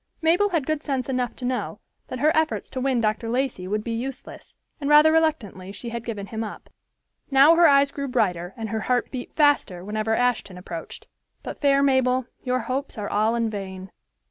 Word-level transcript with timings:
Mabel 0.19 0.49
had 0.49 0.65
good 0.65 0.81
sense 0.81 1.09
enough 1.09 1.35
to 1.35 1.45
know 1.45 1.79
that 2.07 2.17
her 2.17 2.35
efforts 2.35 2.71
to 2.71 2.81
win 2.81 3.01
Dr. 3.01 3.29
Lacey 3.29 3.67
would 3.67 3.83
be 3.83 3.91
useless, 3.91 4.55
and 4.79 4.89
rather 4.89 5.11
reluctantly 5.11 5.71
she 5.71 5.89
had 5.89 6.03
given 6.03 6.25
him 6.25 6.43
up. 6.43 6.71
Now 7.29 7.53
her 7.53 7.67
eyes 7.67 7.91
grew 7.91 8.07
brighter 8.07 8.55
and 8.57 8.69
her 8.69 8.79
heart 8.79 9.11
beat 9.11 9.31
faster 9.35 9.85
whenever 9.85 10.15
Ashton 10.15 10.57
approached. 10.57 11.05
But, 11.43 11.61
fair 11.61 11.83
Mabel, 11.83 12.25
your 12.43 12.61
hopes 12.61 12.97
are 12.97 13.11
all 13.11 13.35
in 13.35 13.51
vain. 13.51 13.91